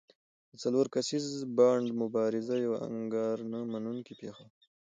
د 0.51 0.53
څلور 0.63 0.85
کسیز 0.95 1.25
بانډ 1.57 1.85
مبارزه 2.01 2.55
یوه 2.65 2.77
انکار 2.89 3.37
نه 3.51 3.59
منونکې 3.71 4.13
پېښه 4.21 4.43
وه. 4.49 4.59